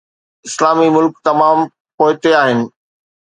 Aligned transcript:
اسلامي 0.47 0.87
ملڪ 0.95 1.13
تمام 1.27 1.57
پوئتي 1.99 2.31
آهن. 2.41 2.59